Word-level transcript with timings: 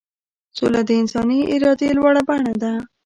سوله 0.57 0.81
د 0.87 0.89
انساني 1.01 1.39
ارادې 1.53 1.89
لوړه 1.97 2.21
بڼه 2.27 2.53
ده. 2.61 2.73